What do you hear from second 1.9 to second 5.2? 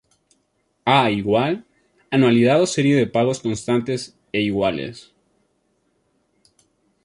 Anualidad o serie de pagos constantes e iguales.